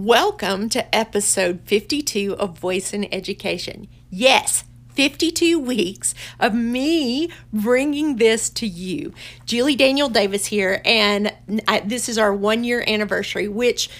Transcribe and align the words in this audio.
Welcome 0.00 0.68
to 0.68 0.94
episode 0.94 1.62
52 1.64 2.36
of 2.36 2.56
Voice 2.56 2.92
in 2.92 3.12
Education. 3.12 3.88
Yes, 4.10 4.62
52 4.94 5.58
weeks 5.58 6.14
of 6.38 6.54
me 6.54 7.30
bringing 7.52 8.14
this 8.14 8.48
to 8.50 8.66
you. 8.68 9.12
Julie 9.44 9.74
Daniel 9.74 10.08
Davis 10.08 10.46
here, 10.46 10.80
and 10.84 11.34
I, 11.66 11.80
this 11.80 12.08
is 12.08 12.16
our 12.16 12.32
one 12.32 12.62
year 12.62 12.84
anniversary, 12.86 13.48
which 13.48 13.90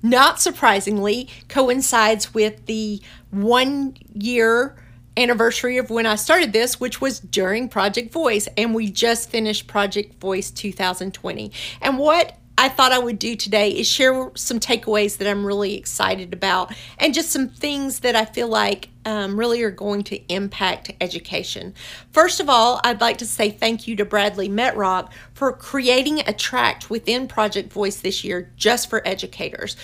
not 0.00 0.40
surprisingly 0.40 1.28
coincides 1.48 2.32
with 2.32 2.66
the 2.66 3.02
one 3.32 3.96
year 4.14 4.76
anniversary 5.16 5.76
of 5.76 5.90
when 5.90 6.06
I 6.06 6.14
started 6.14 6.52
this, 6.52 6.78
which 6.78 7.00
was 7.00 7.18
during 7.18 7.68
Project 7.68 8.12
Voice, 8.12 8.46
and 8.56 8.76
we 8.76 8.92
just 8.92 9.28
finished 9.28 9.66
Project 9.66 10.20
Voice 10.20 10.52
2020. 10.52 11.50
And 11.82 11.98
what 11.98 12.38
I 12.60 12.68
thought 12.68 12.90
I 12.90 12.98
would 12.98 13.20
do 13.20 13.36
today 13.36 13.70
is 13.70 13.86
share 13.86 14.32
some 14.34 14.58
takeaways 14.58 15.18
that 15.18 15.28
I'm 15.28 15.46
really 15.46 15.76
excited 15.76 16.32
about 16.32 16.74
and 16.98 17.14
just 17.14 17.30
some 17.30 17.48
things 17.48 18.00
that 18.00 18.16
I 18.16 18.24
feel 18.24 18.48
like 18.48 18.88
um, 19.04 19.38
really 19.38 19.62
are 19.62 19.70
going 19.70 20.02
to 20.04 20.20
impact 20.32 20.90
education. 21.00 21.72
First 22.10 22.40
of 22.40 22.48
all, 22.48 22.80
I'd 22.82 23.00
like 23.00 23.18
to 23.18 23.26
say 23.26 23.50
thank 23.50 23.86
you 23.86 23.94
to 23.96 24.04
Bradley 24.04 24.48
Metrock 24.48 25.10
for 25.34 25.52
creating 25.52 26.20
a 26.26 26.32
tract 26.32 26.90
within 26.90 27.28
Project 27.28 27.72
Voice 27.72 28.00
this 28.00 28.24
year 28.24 28.50
just 28.56 28.90
for 28.90 29.06
educators 29.06 29.76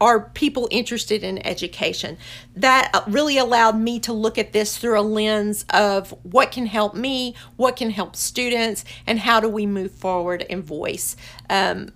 or 0.00 0.30
people 0.30 0.68
interested 0.70 1.22
in 1.22 1.46
education. 1.46 2.16
That 2.56 2.90
uh, 2.94 3.02
really 3.06 3.36
allowed 3.36 3.78
me 3.78 4.00
to 4.00 4.12
look 4.14 4.38
at 4.38 4.54
this 4.54 4.78
through 4.78 4.98
a 4.98 5.02
lens 5.02 5.66
of 5.68 6.14
what 6.22 6.50
can 6.50 6.64
help 6.64 6.94
me, 6.94 7.36
what 7.56 7.76
can 7.76 7.90
help 7.90 8.16
students, 8.16 8.86
and 9.06 9.18
how 9.18 9.38
do 9.38 9.50
we 9.50 9.66
move 9.66 9.92
forward 9.92 10.42
in 10.48 10.62
voice. 10.62 11.14
Um, 11.50 11.92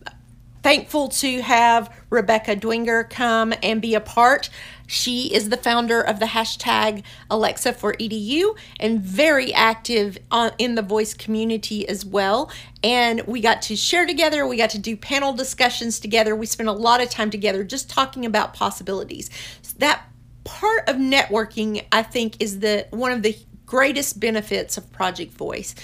thankful 0.66 1.06
to 1.06 1.42
have 1.42 1.94
Rebecca 2.10 2.56
Dwinger 2.56 3.08
come 3.08 3.54
and 3.62 3.80
be 3.80 3.94
a 3.94 4.00
part. 4.00 4.50
She 4.88 5.32
is 5.32 5.48
the 5.48 5.56
founder 5.56 6.00
of 6.00 6.18
the 6.18 6.26
hashtag 6.26 7.04
Alexa 7.30 7.72
for 7.74 7.92
EDU 7.92 8.56
and 8.80 9.00
very 9.00 9.54
active 9.54 10.18
on, 10.28 10.50
in 10.58 10.74
the 10.74 10.82
voice 10.82 11.14
community 11.14 11.88
as 11.88 12.04
well. 12.04 12.50
And 12.82 13.20
we 13.28 13.40
got 13.40 13.62
to 13.62 13.76
share 13.76 14.06
together, 14.06 14.44
we 14.44 14.56
got 14.56 14.70
to 14.70 14.80
do 14.80 14.96
panel 14.96 15.32
discussions 15.32 16.00
together. 16.00 16.34
We 16.34 16.46
spent 16.46 16.68
a 16.68 16.72
lot 16.72 17.00
of 17.00 17.10
time 17.10 17.30
together 17.30 17.62
just 17.62 17.88
talking 17.88 18.26
about 18.26 18.52
possibilities. 18.52 19.30
That 19.78 20.02
part 20.42 20.88
of 20.88 20.96
networking, 20.96 21.84
I 21.92 22.02
think, 22.02 22.42
is 22.42 22.58
the 22.58 22.88
one 22.90 23.12
of 23.12 23.22
the 23.22 23.38
greatest 23.66 24.18
benefits 24.18 24.76
of 24.76 24.90
Project 24.90 25.32
Voice. 25.32 25.76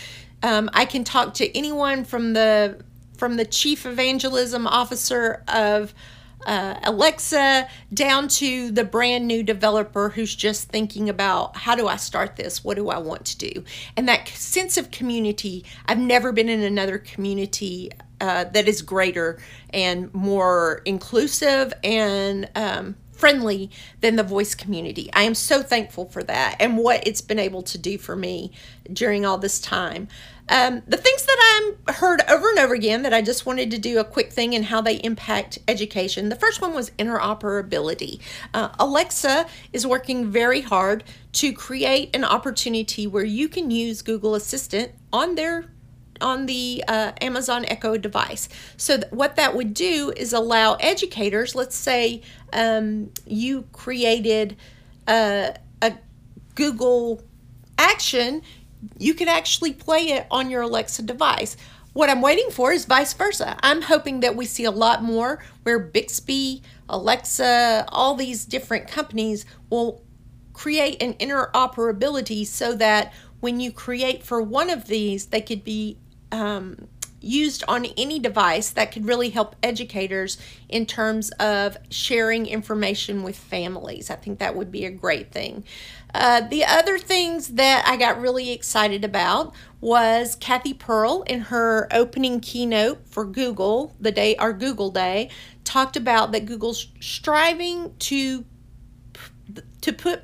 Um, 0.42 0.68
I 0.72 0.86
can 0.86 1.04
talk 1.04 1.34
to 1.34 1.56
anyone 1.56 2.02
from 2.02 2.32
the 2.32 2.82
from 3.22 3.36
the 3.36 3.44
chief 3.44 3.86
evangelism 3.86 4.66
officer 4.66 5.44
of 5.46 5.94
uh, 6.44 6.74
Alexa 6.82 7.68
down 7.94 8.26
to 8.26 8.72
the 8.72 8.82
brand 8.82 9.28
new 9.28 9.44
developer 9.44 10.08
who's 10.08 10.34
just 10.34 10.68
thinking 10.70 11.08
about 11.08 11.56
how 11.56 11.76
do 11.76 11.86
I 11.86 11.94
start 11.94 12.34
this? 12.34 12.64
What 12.64 12.74
do 12.76 12.88
I 12.88 12.98
want 12.98 13.24
to 13.26 13.38
do? 13.38 13.62
And 13.96 14.08
that 14.08 14.26
sense 14.26 14.76
of 14.76 14.90
community, 14.90 15.64
I've 15.86 16.00
never 16.00 16.32
been 16.32 16.48
in 16.48 16.64
another 16.64 16.98
community 16.98 17.92
uh, 18.20 18.42
that 18.42 18.66
is 18.66 18.82
greater 18.82 19.38
and 19.70 20.12
more 20.12 20.82
inclusive 20.84 21.72
and 21.84 22.50
um, 22.56 22.96
friendly 23.12 23.70
than 24.00 24.16
the 24.16 24.24
voice 24.24 24.52
community. 24.56 25.08
I 25.12 25.22
am 25.22 25.36
so 25.36 25.62
thankful 25.62 26.06
for 26.06 26.24
that 26.24 26.56
and 26.58 26.76
what 26.76 27.06
it's 27.06 27.20
been 27.20 27.38
able 27.38 27.62
to 27.62 27.78
do 27.78 27.98
for 27.98 28.16
me 28.16 28.50
during 28.92 29.24
all 29.24 29.38
this 29.38 29.60
time. 29.60 30.08
Um, 30.48 30.82
the 30.86 30.96
things 30.96 31.24
that 31.24 31.76
I'm 31.86 31.94
heard 31.94 32.20
over 32.28 32.50
and 32.50 32.58
over 32.58 32.74
again 32.74 33.02
that 33.02 33.14
I 33.14 33.22
just 33.22 33.46
wanted 33.46 33.70
to 33.70 33.78
do 33.78 33.98
a 33.98 34.04
quick 34.04 34.32
thing 34.32 34.54
and 34.54 34.64
how 34.64 34.80
they 34.80 34.96
impact 34.96 35.58
education. 35.68 36.28
The 36.28 36.36
first 36.36 36.60
one 36.60 36.74
was 36.74 36.90
interoperability. 36.90 38.20
Uh, 38.52 38.70
Alexa 38.78 39.46
is 39.72 39.86
working 39.86 40.30
very 40.30 40.60
hard 40.60 41.04
to 41.34 41.52
create 41.52 42.14
an 42.14 42.24
opportunity 42.24 43.06
where 43.06 43.24
you 43.24 43.48
can 43.48 43.70
use 43.70 44.02
Google 44.02 44.34
Assistant 44.34 44.92
on 45.12 45.36
their 45.36 45.66
on 46.20 46.46
the 46.46 46.84
uh, 46.86 47.12
Amazon 47.20 47.64
Echo 47.66 47.96
device. 47.96 48.48
So 48.76 48.96
th- 48.96 49.12
what 49.12 49.36
that 49.36 49.56
would 49.56 49.74
do 49.74 50.12
is 50.16 50.32
allow 50.32 50.74
educators, 50.74 51.54
let's 51.54 51.74
say 51.74 52.22
um, 52.52 53.10
you 53.26 53.64
created 53.72 54.56
a, 55.08 55.56
a 55.80 55.94
Google 56.54 57.22
action, 57.76 58.42
you 58.98 59.14
can 59.14 59.28
actually 59.28 59.72
play 59.72 60.08
it 60.08 60.26
on 60.30 60.50
your 60.50 60.62
Alexa 60.62 61.02
device. 61.02 61.56
What 61.92 62.08
I'm 62.08 62.22
waiting 62.22 62.50
for 62.50 62.72
is 62.72 62.86
vice 62.86 63.12
versa. 63.12 63.56
I'm 63.62 63.82
hoping 63.82 64.20
that 64.20 64.34
we 64.34 64.46
see 64.46 64.64
a 64.64 64.70
lot 64.70 65.02
more 65.02 65.42
where 65.62 65.78
Bixby, 65.78 66.62
Alexa, 66.88 67.84
all 67.88 68.14
these 68.14 68.44
different 68.44 68.88
companies 68.88 69.44
will 69.68 70.02
create 70.52 71.02
an 71.02 71.14
interoperability 71.14 72.46
so 72.46 72.74
that 72.74 73.12
when 73.40 73.60
you 73.60 73.72
create 73.72 74.22
for 74.22 74.40
one 74.40 74.70
of 74.70 74.86
these, 74.86 75.26
they 75.26 75.40
could 75.40 75.64
be 75.64 75.98
um, 76.30 76.88
used 77.22 77.64
on 77.68 77.86
any 77.96 78.18
device 78.18 78.70
that 78.70 78.92
could 78.92 79.06
really 79.06 79.30
help 79.30 79.56
educators 79.62 80.38
in 80.68 80.86
terms 80.86 81.30
of 81.32 81.76
sharing 81.90 82.46
information 82.46 83.22
with 83.22 83.36
families. 83.36 84.10
I 84.10 84.16
think 84.16 84.38
that 84.38 84.56
would 84.56 84.70
be 84.70 84.84
a 84.84 84.90
great 84.90 85.30
thing. 85.30 85.64
Uh, 86.14 86.40
the 86.40 86.64
other 86.64 86.98
things 86.98 87.48
that 87.48 87.86
I 87.86 87.96
got 87.96 88.20
really 88.20 88.50
excited 88.50 89.04
about 89.04 89.54
was 89.80 90.36
Cathy 90.36 90.74
Pearl 90.74 91.22
in 91.22 91.40
her 91.40 91.88
opening 91.90 92.40
keynote 92.40 93.06
for 93.06 93.24
Google, 93.24 93.94
the 93.98 94.12
day 94.12 94.36
our 94.36 94.52
Google 94.52 94.90
Day, 94.90 95.30
talked 95.64 95.96
about 95.96 96.32
that 96.32 96.44
Google's 96.44 96.88
striving 97.00 97.94
to 97.98 98.44
to 99.80 99.92
put 99.92 100.22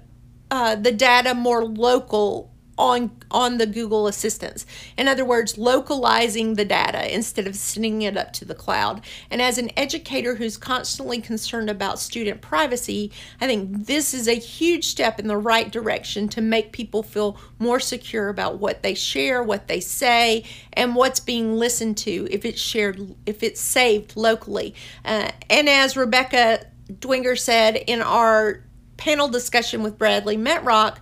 uh, 0.50 0.74
the 0.76 0.92
data 0.92 1.34
more 1.34 1.64
local 1.64 2.50
on 2.78 3.10
on 3.30 3.58
the 3.58 3.66
Google 3.66 4.06
Assistants. 4.06 4.64
In 4.96 5.08
other 5.08 5.24
words, 5.24 5.58
localizing 5.58 6.54
the 6.54 6.64
data 6.64 7.12
instead 7.12 7.46
of 7.46 7.56
sending 7.56 8.02
it 8.02 8.16
up 8.16 8.32
to 8.34 8.44
the 8.44 8.54
cloud. 8.54 9.02
And 9.30 9.42
as 9.42 9.58
an 9.58 9.70
educator 9.76 10.36
who's 10.36 10.56
constantly 10.56 11.20
concerned 11.20 11.68
about 11.68 11.98
student 11.98 12.40
privacy, 12.40 13.12
I 13.40 13.46
think 13.46 13.86
this 13.86 14.14
is 14.14 14.28
a 14.28 14.34
huge 14.34 14.86
step 14.86 15.18
in 15.18 15.26
the 15.26 15.36
right 15.36 15.70
direction 15.70 16.28
to 16.28 16.40
make 16.40 16.72
people 16.72 17.02
feel 17.02 17.38
more 17.58 17.80
secure 17.80 18.28
about 18.28 18.58
what 18.58 18.82
they 18.82 18.94
share, 18.94 19.42
what 19.42 19.68
they 19.68 19.80
say, 19.80 20.44
and 20.72 20.94
what's 20.94 21.20
being 21.20 21.56
listened 21.56 21.98
to 21.98 22.28
if 22.30 22.44
it's 22.44 22.60
shared 22.60 23.14
if 23.26 23.42
it's 23.42 23.60
saved 23.60 24.16
locally. 24.16 24.74
Uh, 25.04 25.30
and 25.50 25.68
as 25.68 25.96
Rebecca 25.96 26.64
Dwinger 26.90 27.38
said 27.38 27.76
in 27.76 28.00
our 28.00 28.62
panel 28.96 29.28
discussion 29.28 29.82
with 29.82 29.98
Bradley 29.98 30.36
Metrock, 30.36 30.98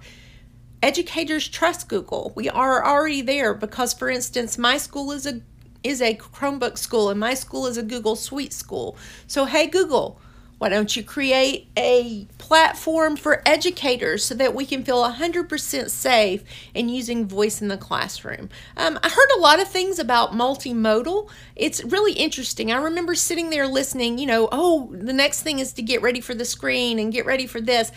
educators 0.82 1.48
trust 1.48 1.88
Google. 1.88 2.32
We 2.34 2.48
are 2.48 2.84
already 2.84 3.22
there 3.22 3.54
because, 3.54 3.94
for 3.94 4.08
instance, 4.08 4.58
my 4.58 4.78
school 4.78 5.12
is 5.12 5.26
a 5.26 5.40
is 5.82 6.02
a 6.02 6.16
Chromebook 6.16 6.76
school 6.78 7.10
and 7.10 7.20
my 7.20 7.34
school 7.34 7.66
is 7.66 7.76
a 7.76 7.82
Google 7.82 8.16
Suite 8.16 8.52
school. 8.52 8.96
So, 9.26 9.44
hey 9.44 9.68
Google, 9.68 10.20
why 10.58 10.70
don't 10.70 10.96
you 10.96 11.02
create 11.04 11.68
a 11.76 12.26
platform 12.38 13.16
for 13.16 13.42
educators 13.44 14.24
so 14.24 14.34
that 14.36 14.54
we 14.54 14.64
can 14.64 14.82
feel 14.84 15.04
100% 15.04 15.90
safe 15.90 16.42
in 16.72 16.88
using 16.88 17.28
voice 17.28 17.60
in 17.60 17.68
the 17.68 17.76
classroom? 17.76 18.48
Um, 18.76 18.98
I 19.02 19.10
heard 19.10 19.28
a 19.36 19.40
lot 19.40 19.60
of 19.60 19.68
things 19.68 19.98
about 19.98 20.32
multimodal. 20.32 21.28
It's 21.56 21.84
really 21.84 22.14
interesting. 22.14 22.72
I 22.72 22.78
remember 22.78 23.14
sitting 23.14 23.50
there 23.50 23.66
listening, 23.66 24.16
you 24.16 24.26
know, 24.26 24.48
oh, 24.50 24.90
the 24.92 25.12
next 25.12 25.42
thing 25.42 25.58
is 25.58 25.74
to 25.74 25.82
get 25.82 26.00
ready 26.00 26.22
for 26.22 26.34
the 26.34 26.46
screen 26.46 26.98
and 26.98 27.12
get 27.12 27.26
ready 27.26 27.46
for 27.46 27.60
this. 27.60 27.92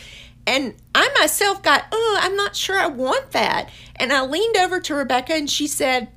And 0.50 0.74
I 0.96 1.08
myself 1.20 1.62
got, 1.62 1.86
oh, 1.92 2.18
I'm 2.20 2.36
not 2.36 2.56
sure 2.56 2.76
I 2.76 2.88
want 2.88 3.32
that. 3.34 3.70
And 3.98 4.12
I 4.12 4.26
leaned 4.26 4.58
over 4.58 4.80
to 4.80 4.96
Rebecca 4.96 5.34
and 5.34 5.48
she 5.48 5.68
said, 5.68 6.10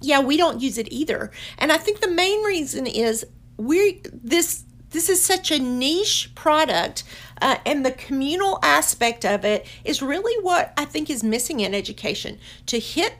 yeah, 0.00 0.18
we 0.20 0.38
don't 0.38 0.62
use 0.62 0.78
it 0.78 0.90
either. 0.90 1.30
And 1.58 1.70
I 1.70 1.76
think 1.76 2.00
the 2.00 2.10
main 2.10 2.42
reason 2.42 2.86
is 2.86 3.26
we 3.58 4.00
this 4.14 4.64
this 4.90 5.10
is 5.10 5.22
such 5.22 5.50
a 5.50 5.58
niche 5.58 6.30
product 6.34 7.04
uh, 7.42 7.56
and 7.66 7.84
the 7.84 7.90
communal 7.90 8.58
aspect 8.62 9.26
of 9.26 9.44
it 9.44 9.66
is 9.84 10.00
really 10.00 10.42
what 10.42 10.72
i 10.76 10.84
think 10.84 11.08
is 11.08 11.24
missing 11.24 11.60
in 11.60 11.74
education 11.74 12.38
to 12.66 12.78
hit 12.78 13.16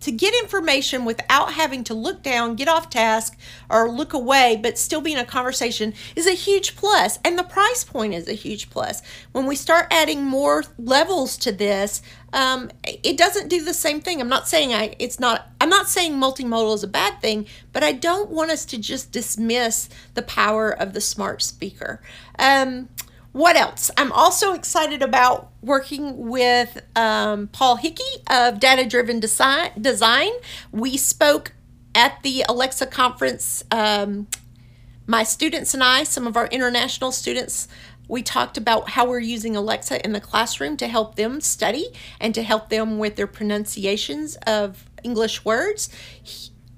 to 0.00 0.12
get 0.12 0.34
information 0.34 1.04
without 1.04 1.52
having 1.52 1.84
to 1.84 1.94
look 1.94 2.22
down, 2.22 2.54
get 2.54 2.68
off 2.68 2.90
task, 2.90 3.36
or 3.68 3.90
look 3.90 4.12
away, 4.12 4.58
but 4.62 4.78
still 4.78 5.00
be 5.00 5.12
in 5.12 5.18
a 5.18 5.24
conversation 5.24 5.94
is 6.14 6.26
a 6.26 6.32
huge 6.32 6.76
plus. 6.76 7.18
And 7.24 7.38
the 7.38 7.44
price 7.44 7.84
point 7.84 8.14
is 8.14 8.28
a 8.28 8.32
huge 8.32 8.70
plus. 8.70 9.02
When 9.32 9.46
we 9.46 9.56
start 9.56 9.88
adding 9.90 10.24
more 10.24 10.64
levels 10.78 11.36
to 11.38 11.52
this, 11.52 12.02
um, 12.32 12.70
it 12.84 13.16
doesn't 13.16 13.48
do 13.48 13.64
the 13.64 13.74
same 13.74 14.00
thing. 14.00 14.20
I'm 14.20 14.28
not 14.28 14.48
saying 14.48 14.74
I 14.74 14.94
it's 14.98 15.18
not 15.18 15.48
I'm 15.60 15.70
not 15.70 15.88
saying 15.88 16.14
multimodal 16.14 16.74
is 16.74 16.84
a 16.84 16.88
bad 16.88 17.20
thing, 17.20 17.46
but 17.72 17.82
I 17.82 17.92
don't 17.92 18.30
want 18.30 18.50
us 18.50 18.64
to 18.66 18.78
just 18.78 19.12
dismiss 19.12 19.88
the 20.14 20.22
power 20.22 20.70
of 20.70 20.92
the 20.92 21.00
smart 21.00 21.42
speaker. 21.42 22.02
Um, 22.38 22.88
what 23.32 23.56
else? 23.56 23.90
I'm 23.96 24.12
also 24.12 24.54
excited 24.54 25.02
about 25.02 25.52
working 25.62 26.28
with 26.28 26.82
um, 26.96 27.48
Paul 27.48 27.76
Hickey 27.76 28.02
of 28.28 28.58
Data 28.58 28.86
Driven 28.86 29.20
Design. 29.20 30.32
We 30.72 30.96
spoke 30.96 31.52
at 31.94 32.22
the 32.22 32.44
Alexa 32.48 32.86
conference 32.86 33.64
um, 33.70 34.28
my 35.08 35.22
students 35.22 35.72
and 35.72 35.82
I, 35.82 36.04
some 36.04 36.26
of 36.26 36.36
our 36.36 36.46
international 36.48 37.12
students, 37.12 37.66
we 38.08 38.22
talked 38.22 38.58
about 38.58 38.90
how 38.90 39.08
we're 39.08 39.18
using 39.18 39.56
Alexa 39.56 40.04
in 40.04 40.12
the 40.12 40.20
classroom 40.20 40.76
to 40.76 40.86
help 40.86 41.16
them 41.16 41.40
study 41.40 41.88
and 42.20 42.34
to 42.34 42.42
help 42.42 42.68
them 42.68 42.98
with 42.98 43.16
their 43.16 43.26
pronunciations 43.26 44.36
of 44.46 44.84
English 45.02 45.46
words. 45.46 45.88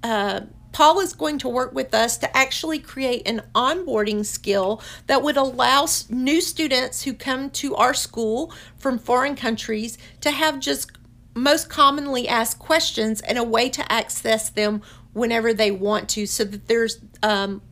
Uh, 0.03 0.43
Paul 0.72 1.00
is 1.00 1.12
going 1.12 1.38
to 1.38 1.49
work 1.49 1.75
with 1.75 1.94
us 1.94 2.17
to 2.19 2.37
actually 2.37 2.78
create 2.78 3.26
an 3.26 3.43
onboarding 3.55 4.25
skill 4.25 4.82
that 5.06 5.22
would 5.22 5.37
allow 5.37 5.87
new 6.08 6.40
students 6.40 7.02
who 7.02 7.12
come 7.12 7.50
to 7.50 7.75
our 7.76 7.94
school 7.94 8.52
from 8.78 8.99
foreign 8.99 9.37
countries 9.37 9.99
to 10.20 10.31
have 10.31 10.61
just 10.61 10.93
most 11.34 11.69
commonly 11.69 12.28
asked 12.28 12.58
questions 12.58 13.20
and 13.20 13.38
a 13.38 13.44
way 13.44 13.69
to 13.69 13.93
access 13.93 14.50
them 14.50 14.82
whenever 15.12 15.52
they 15.52 15.70
want 15.70 16.08
to 16.08 16.26
so 16.26 16.44
that 16.44 16.67
there's 16.69 16.99
um, 17.22 17.62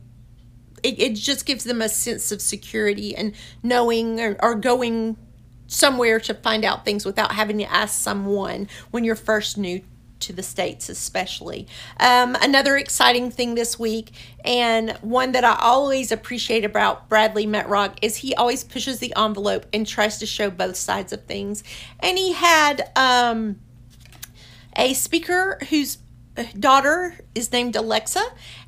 it, 0.83 0.99
it 0.99 1.15
just 1.15 1.45
gives 1.45 1.63
them 1.63 1.81
a 1.81 1.89
sense 1.89 2.31
of 2.31 2.41
security 2.41 3.15
and 3.15 3.33
knowing 3.63 4.19
or, 4.19 4.37
or 4.41 4.55
going 4.55 5.17
somewhere 5.67 6.19
to 6.19 6.33
find 6.33 6.65
out 6.65 6.83
things 6.83 7.05
without 7.05 7.33
having 7.33 7.57
to 7.59 7.71
ask 7.71 7.99
someone 7.99 8.67
when 8.91 9.03
you're 9.03 9.15
first 9.15 9.57
new 9.57 9.81
to 10.21 10.33
the 10.33 10.43
States, 10.43 10.89
especially. 10.89 11.67
Um, 11.99 12.35
another 12.41 12.77
exciting 12.77 13.31
thing 13.31 13.55
this 13.55 13.77
week, 13.79 14.11
and 14.43 14.91
one 15.01 15.31
that 15.33 15.43
I 15.43 15.57
always 15.59 16.11
appreciate 16.11 16.65
about 16.65 17.09
Bradley 17.09 17.47
Metrock, 17.47 17.97
is 18.01 18.17
he 18.17 18.35
always 18.35 18.63
pushes 18.63 18.99
the 18.99 19.13
envelope 19.17 19.65
and 19.73 19.85
tries 19.85 20.17
to 20.19 20.25
show 20.25 20.49
both 20.49 20.75
sides 20.75 21.13
of 21.13 21.23
things. 21.25 21.63
And 21.99 22.17
he 22.17 22.33
had 22.33 22.91
um, 22.95 23.59
a 24.75 24.93
speaker 24.93 25.57
whose 25.69 25.97
daughter 26.57 27.15
is 27.35 27.51
named 27.51 27.75
Alexa, 27.75 28.23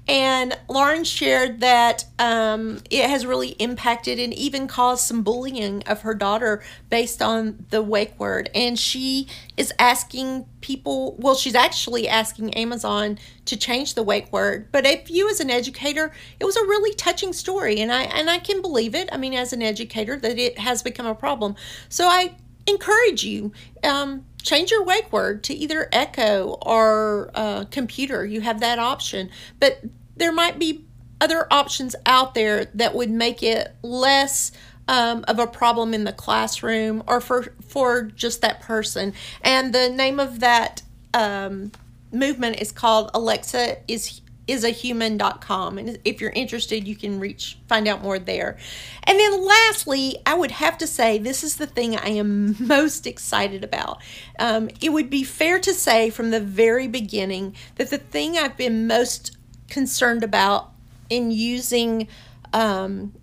and 0.07 0.57
Lauren 0.67 1.03
shared 1.03 1.59
that 1.59 2.05
um, 2.17 2.79
it 2.89 3.09
has 3.09 3.25
really 3.25 3.49
impacted 3.49 4.19
and 4.19 4.33
even 4.33 4.67
caused 4.67 5.05
some 5.05 5.21
bullying 5.21 5.83
of 5.83 6.01
her 6.01 6.13
daughter 6.13 6.63
based 6.89 7.21
on 7.21 7.65
the 7.69 7.81
wake 7.81 8.19
word. 8.19 8.49
And 8.55 8.79
she 8.79 9.27
is 9.57 9.71
asking 9.77 10.45
people, 10.59 11.15
well, 11.17 11.35
she's 11.35 11.55
actually 11.55 12.07
asking 12.07 12.53
Amazon 12.55 13.19
to 13.45 13.55
change 13.55 13.93
the 13.93 14.03
wake 14.03 14.31
word. 14.33 14.71
But 14.71 14.85
if 14.85 15.09
you, 15.09 15.29
as 15.29 15.39
an 15.39 15.51
educator, 15.51 16.11
it 16.39 16.45
was 16.45 16.57
a 16.57 16.63
really 16.63 16.93
touching 16.95 17.31
story, 17.31 17.79
and 17.79 17.91
I 17.91 18.03
and 18.03 18.29
I 18.29 18.39
can 18.39 18.61
believe 18.61 18.95
it. 18.95 19.07
I 19.11 19.17
mean, 19.17 19.33
as 19.33 19.53
an 19.53 19.61
educator, 19.61 20.17
that 20.17 20.39
it 20.39 20.57
has 20.57 20.81
become 20.81 21.05
a 21.05 21.15
problem. 21.15 21.55
So 21.89 22.07
I 22.07 22.35
encourage 22.67 23.23
you. 23.23 23.51
Um, 23.83 24.25
change 24.43 24.71
your 24.71 24.83
wake 24.83 25.11
word 25.11 25.43
to 25.45 25.53
either 25.53 25.87
echo 25.91 26.57
or 26.61 27.31
uh, 27.35 27.65
computer. 27.65 28.25
You 28.25 28.41
have 28.41 28.59
that 28.61 28.79
option. 28.79 29.29
But 29.59 29.81
there 30.15 30.31
might 30.31 30.59
be 30.59 30.85
other 31.19 31.47
options 31.51 31.95
out 32.05 32.33
there 32.33 32.65
that 32.73 32.95
would 32.95 33.09
make 33.09 33.43
it 33.43 33.75
less 33.81 34.51
um, 34.87 35.23
of 35.27 35.39
a 35.39 35.47
problem 35.47 35.93
in 35.93 36.03
the 36.03 36.13
classroom 36.13 37.03
or 37.07 37.21
for 37.21 37.53
for 37.67 38.03
just 38.03 38.41
that 38.41 38.61
person. 38.61 39.13
And 39.41 39.73
the 39.73 39.89
name 39.89 40.19
of 40.19 40.39
that 40.39 40.81
um, 41.13 41.71
movement 42.11 42.59
is 42.59 42.71
called 42.71 43.09
alexa 43.13 43.77
is 43.87 44.20
is 44.47 44.63
a 44.63 44.69
human.com 44.69 45.77
and 45.77 45.99
if 46.03 46.19
you're 46.19 46.31
interested 46.31 46.87
you 46.87 46.95
can 46.95 47.19
reach 47.19 47.57
find 47.67 47.87
out 47.87 48.01
more 48.01 48.19
there. 48.19 48.57
And 49.03 49.19
then 49.19 49.45
lastly 49.45 50.17
i 50.25 50.33
would 50.33 50.51
have 50.51 50.77
to 50.79 50.87
say 50.87 51.17
this 51.17 51.43
is 51.43 51.57
the 51.57 51.67
thing 51.67 51.95
i 51.95 52.09
am 52.09 52.55
most 52.67 53.07
excited 53.07 53.63
about. 53.63 54.01
Um, 54.39 54.69
it 54.81 54.89
would 54.89 55.09
be 55.09 55.23
fair 55.23 55.59
to 55.59 55.73
say 55.73 56.09
from 56.09 56.31
the 56.31 56.41
very 56.41 56.87
beginning 56.87 57.55
that 57.75 57.89
the 57.89 57.97
thing 57.97 58.37
i've 58.37 58.57
been 58.57 58.87
most 58.87 59.37
concerned 59.67 60.23
about 60.23 60.71
in 61.09 61.31
using 61.31 62.07
um, 62.53 63.13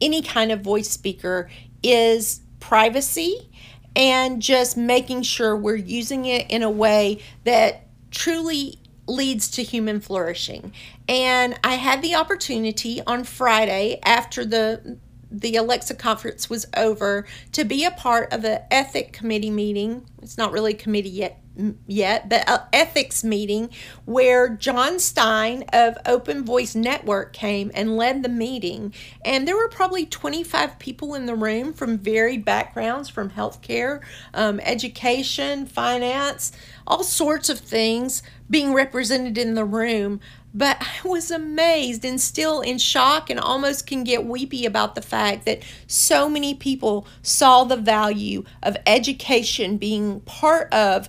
any 0.00 0.22
kind 0.22 0.52
of 0.52 0.60
voice 0.60 0.88
speaker 0.88 1.50
is 1.82 2.40
privacy 2.60 3.48
and 3.96 4.40
just 4.40 4.76
making 4.76 5.22
sure 5.22 5.56
we're 5.56 5.74
using 5.74 6.24
it 6.24 6.50
in 6.50 6.62
a 6.62 6.70
way 6.70 7.20
that 7.44 7.86
truly 8.10 8.78
leads 9.08 9.50
to 9.52 9.62
human 9.62 10.00
flourishing. 10.00 10.72
And 11.08 11.58
I 11.64 11.74
had 11.74 12.02
the 12.02 12.14
opportunity 12.14 13.00
on 13.06 13.24
Friday 13.24 13.98
after 14.04 14.44
the 14.44 14.98
the 15.30 15.56
Alexa 15.56 15.94
conference 15.94 16.48
was 16.48 16.66
over 16.74 17.26
to 17.52 17.62
be 17.62 17.84
a 17.84 17.90
part 17.90 18.32
of 18.32 18.44
an 18.44 18.62
ethic 18.70 19.12
committee 19.12 19.50
meeting. 19.50 20.06
It's 20.22 20.38
not 20.38 20.52
really 20.52 20.72
a 20.72 20.76
committee 20.76 21.10
yet 21.10 21.42
yet, 21.86 22.28
but 22.28 22.48
an 22.48 22.60
ethics 22.72 23.24
meeting 23.24 23.70
where 24.04 24.48
Jon 24.48 24.98
Stine 24.98 25.64
of 25.72 25.96
Open 26.06 26.44
Voice 26.44 26.74
Network 26.74 27.32
came 27.32 27.70
and 27.74 27.96
led 27.96 28.22
the 28.22 28.28
meeting. 28.28 28.94
And 29.24 29.46
there 29.46 29.56
were 29.56 29.68
probably 29.68 30.06
25 30.06 30.78
people 30.78 31.14
in 31.14 31.26
the 31.26 31.34
room 31.34 31.72
from 31.72 31.98
varied 31.98 32.44
backgrounds 32.44 33.08
from 33.08 33.30
healthcare, 33.30 34.00
um, 34.34 34.60
education, 34.60 35.66
finance, 35.66 36.52
all 36.86 37.02
sorts 37.02 37.48
of 37.48 37.58
things 37.58 38.22
being 38.48 38.72
represented 38.72 39.36
in 39.36 39.54
the 39.54 39.64
room. 39.64 40.20
But 40.54 40.78
I 41.04 41.06
was 41.06 41.30
amazed 41.30 42.04
and 42.04 42.20
still 42.20 42.60
in 42.60 42.78
shock 42.78 43.30
and 43.30 43.38
almost 43.38 43.86
can 43.86 44.04
get 44.04 44.24
weepy 44.24 44.64
about 44.64 44.94
the 44.94 45.02
fact 45.02 45.44
that 45.44 45.62
so 45.86 46.28
many 46.28 46.54
people 46.54 47.06
saw 47.22 47.64
the 47.64 47.76
value 47.76 48.44
of 48.62 48.76
education 48.86 49.76
being 49.76 50.20
part 50.20 50.72
of 50.72 51.08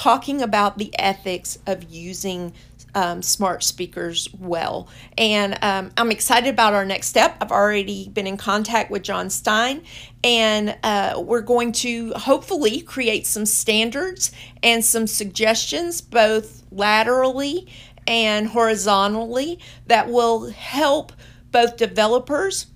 talking 0.00 0.40
about 0.40 0.78
the 0.78 0.90
ethics 0.98 1.58
of 1.66 1.84
using 1.90 2.54
um, 2.94 3.20
smart 3.20 3.62
speakers 3.62 4.30
well. 4.38 4.88
And 5.18 5.58
um, 5.60 5.90
I'm 5.98 6.10
excited 6.10 6.48
about 6.48 6.72
our 6.72 6.86
next 6.86 7.08
step. 7.08 7.36
I've 7.38 7.52
already 7.52 8.08
been 8.08 8.26
in 8.26 8.38
contact 8.38 8.90
with 8.90 9.02
Jon 9.02 9.28
Stine, 9.28 9.82
and 10.24 10.74
uh, 10.82 11.22
we're 11.22 11.42
going 11.42 11.72
to 11.72 12.14
hopefully 12.14 12.80
create 12.80 13.26
some 13.26 13.44
standards 13.44 14.32
and 14.62 14.82
some 14.82 15.06
suggestions, 15.06 16.00
both 16.00 16.62
laterally 16.72 17.68
and 18.06 18.48
horizontally, 18.48 19.58
that 19.84 20.08
will 20.08 20.48
help 20.48 21.12
both 21.50 21.76
developers 21.76 22.68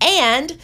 and 0.00 0.56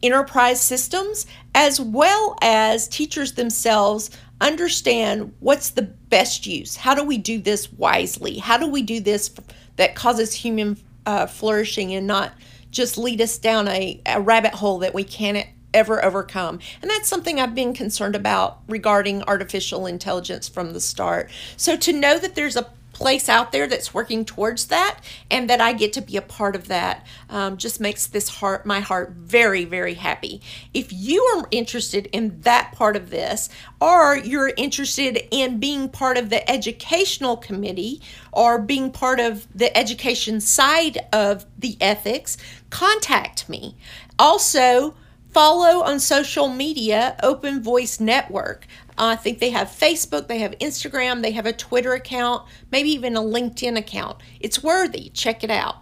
enterprise 0.00 0.60
systems 0.60 1.26
as 1.56 1.80
well 1.80 2.36
as 2.40 2.86
teachers 2.86 3.32
themselves 3.32 4.10
understand 4.40 5.32
what's 5.40 5.70
the 5.70 5.82
best 5.82 6.46
use. 6.46 6.76
How 6.76 6.94
do 6.94 7.02
we 7.04 7.18
do 7.18 7.38
this 7.38 7.72
wisely? 7.72 8.38
How 8.38 8.58
do 8.58 8.66
we 8.66 8.82
do 8.82 9.00
this 9.00 9.34
that 9.76 9.94
causes 9.94 10.34
human 10.34 10.76
uh, 11.06 11.26
flourishing 11.26 11.94
and 11.94 12.06
not 12.06 12.32
just 12.70 12.98
lead 12.98 13.20
us 13.20 13.38
down 13.38 13.68
a, 13.68 14.00
a 14.06 14.20
rabbit 14.20 14.54
hole 14.54 14.78
that 14.80 14.94
we 14.94 15.04
can't 15.04 15.46
ever 15.72 16.04
overcome. 16.04 16.58
And 16.80 16.90
that's 16.90 17.08
something 17.08 17.38
I've 17.38 17.54
been 17.54 17.74
concerned 17.74 18.16
about 18.16 18.60
regarding 18.66 19.22
artificial 19.24 19.86
intelligence 19.86 20.48
from 20.48 20.72
the 20.72 20.80
start. 20.80 21.30
So 21.56 21.76
to 21.76 21.92
know 21.92 22.18
that 22.18 22.34
there's 22.34 22.56
a 22.56 22.66
place 22.96 23.28
out 23.28 23.52
there 23.52 23.66
that's 23.66 23.92
working 23.92 24.24
towards 24.24 24.68
that 24.68 25.00
and 25.30 25.50
that 25.50 25.60
I 25.60 25.74
get 25.74 25.92
to 25.92 26.00
be 26.00 26.16
a 26.16 26.22
part 26.22 26.56
of 26.56 26.68
that 26.68 27.06
um, 27.28 27.58
just 27.58 27.78
makes 27.78 28.06
this 28.06 28.30
heart 28.30 28.64
my 28.64 28.80
heart 28.80 29.10
very 29.10 29.66
very 29.66 29.92
happy 29.92 30.40
if 30.72 30.90
you 30.90 31.20
are 31.36 31.46
interested 31.50 32.06
in 32.06 32.40
that 32.40 32.72
part 32.72 32.96
of 32.96 33.10
this 33.10 33.50
or 33.82 34.16
you're 34.16 34.50
interested 34.56 35.28
in 35.30 35.60
being 35.60 35.90
part 35.90 36.16
of 36.16 36.30
the 36.30 36.50
educational 36.50 37.36
committee 37.36 38.00
or 38.32 38.58
being 38.58 38.90
part 38.90 39.20
of 39.20 39.46
the 39.54 39.76
education 39.76 40.40
side 40.40 40.98
of 41.12 41.44
the 41.58 41.76
ethics 41.82 42.38
contact 42.70 43.46
me 43.46 43.76
also 44.18 44.94
follow 45.36 45.82
on 45.82 46.00
social 46.00 46.48
media 46.48 47.14
Open 47.22 47.62
Voice 47.62 48.00
Network. 48.00 48.66
I 48.98 49.16
think 49.16 49.38
they 49.38 49.50
have 49.50 49.68
Facebook, 49.68 50.26
they 50.26 50.38
have 50.38 50.52
Instagram, 50.52 51.22
they 51.22 51.32
have 51.32 51.46
a 51.46 51.52
Twitter 51.52 51.92
account, 51.92 52.46
maybe 52.70 52.90
even 52.90 53.16
a 53.16 53.20
LinkedIn 53.20 53.76
account. 53.76 54.22
It's 54.40 54.62
worthy. 54.62 55.10
Check 55.10 55.44
it 55.44 55.50
out. 55.50 55.76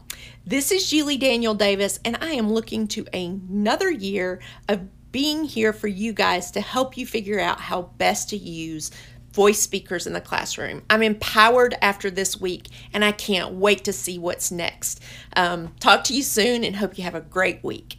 This 0.47 0.71
is 0.71 0.91
Julie 0.91 1.17
Daniel 1.17 1.55
Davis, 1.55 2.01
and 2.05 2.19
I 2.21 2.33
am 2.33 2.53
looking 2.53 2.87
to 2.89 3.07
another 3.15 3.91
year 3.91 4.41
of 4.69 4.89
being 5.11 5.45
here 5.45 5.73
for 5.73 5.87
you 5.87 6.13
guys 6.13 6.51
to 6.51 6.61
help 6.61 6.97
you 6.97 7.07
figure 7.07 7.39
out 7.39 7.61
how 7.61 7.83
best 7.99 8.31
to 8.31 8.37
use 8.37 8.91
voice 9.33 9.61
speakers 9.61 10.07
in 10.07 10.13
the 10.13 10.21
classroom. 10.21 10.83
I'm 10.91 11.03
empowered 11.03 11.77
after 11.81 12.11
this 12.11 12.41
week, 12.41 12.69
and 12.93 13.05
I 13.05 13.13
can't 13.13 13.55
wait 13.55 13.85
to 13.85 13.93
see 13.93 14.19
what's 14.19 14.51
next. 14.51 15.01
Um, 15.37 15.75
talk 15.81 16.05
to 16.05 16.15
you 16.15 16.23
soon 16.23 16.63
and 16.63 16.77
hope 16.77 16.99
you 16.99 17.05
have 17.05 17.15
a 17.15 17.21
great 17.21 17.63
week. 17.65 17.99